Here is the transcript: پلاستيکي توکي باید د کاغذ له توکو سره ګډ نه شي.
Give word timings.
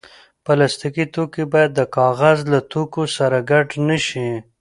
پلاستيکي 0.45 1.05
توکي 1.13 1.43
باید 1.53 1.71
د 1.75 1.81
کاغذ 1.97 2.37
له 2.51 2.59
توکو 2.71 3.03
سره 3.17 3.37
ګډ 3.51 3.67
نه 3.87 3.97
شي. 4.07 4.29